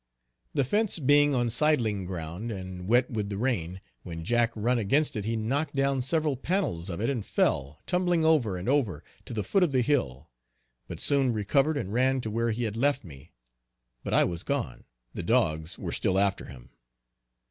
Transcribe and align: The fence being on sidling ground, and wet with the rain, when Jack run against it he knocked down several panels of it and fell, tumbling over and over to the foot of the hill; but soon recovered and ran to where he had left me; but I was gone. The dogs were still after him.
The 0.55 0.63
fence 0.63 0.97
being 0.97 1.35
on 1.35 1.51
sidling 1.51 2.05
ground, 2.05 2.51
and 2.51 2.87
wet 2.87 3.11
with 3.11 3.29
the 3.29 3.37
rain, 3.37 3.81
when 4.01 4.23
Jack 4.23 4.51
run 4.55 4.79
against 4.79 5.15
it 5.15 5.25
he 5.25 5.35
knocked 5.35 5.75
down 5.75 6.01
several 6.01 6.35
panels 6.35 6.89
of 6.89 6.99
it 6.99 7.07
and 7.07 7.23
fell, 7.23 7.79
tumbling 7.85 8.25
over 8.25 8.57
and 8.57 8.67
over 8.67 9.03
to 9.25 9.31
the 9.35 9.43
foot 9.43 9.61
of 9.61 9.71
the 9.73 9.81
hill; 9.83 10.31
but 10.87 10.99
soon 10.99 11.31
recovered 11.31 11.77
and 11.77 11.93
ran 11.93 12.19
to 12.21 12.31
where 12.31 12.49
he 12.49 12.63
had 12.63 12.75
left 12.75 13.03
me; 13.03 13.31
but 14.03 14.11
I 14.11 14.23
was 14.23 14.41
gone. 14.41 14.85
The 15.13 15.21
dogs 15.21 15.77
were 15.77 15.91
still 15.91 16.17
after 16.17 16.45
him. 16.45 16.71